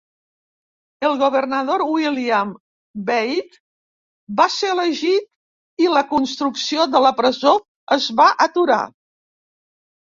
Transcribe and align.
El 1.09 1.11
governador 1.23 1.83
William 1.89 2.55
Weld 3.11 3.61
va 4.41 4.49
ser 4.57 4.73
elegit 4.77 5.87
i 5.87 5.93
la 5.99 6.07
construcció 6.17 6.91
de 6.97 7.07
la 7.09 7.17
presó 7.23 7.57
es 7.99 8.11
va 8.25 8.31
aturar. 8.51 8.85